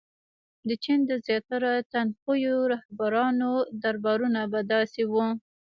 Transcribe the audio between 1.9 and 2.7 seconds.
تندخویو